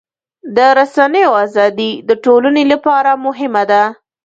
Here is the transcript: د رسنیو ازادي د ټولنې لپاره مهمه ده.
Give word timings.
د 0.55 0.57
رسنیو 0.77 1.31
ازادي 1.45 1.91
د 2.07 2.11
ټولنې 2.23 2.63
لپاره 2.71 3.11
مهمه 3.25 3.63
ده. 3.71 3.83